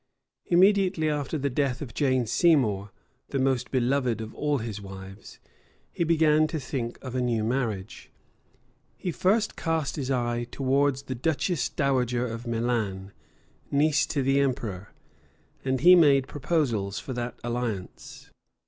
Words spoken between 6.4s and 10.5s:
to think of a new marriage. He first cast his eye